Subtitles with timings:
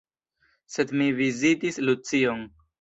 [0.77, 2.47] Sed mi vizitis Lucion.